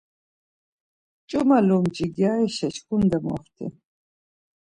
[1.29, 3.65] Ç̌ume lumci gyarişa çkunda moxti.